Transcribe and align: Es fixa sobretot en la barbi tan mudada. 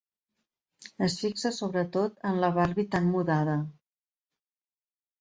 Es 1.07 1.17
fixa 1.25 1.51
sobretot 1.59 2.19
en 2.31 2.41
la 2.47 2.51
barbi 2.59 2.89
tan 2.97 3.09
mudada. 3.13 3.63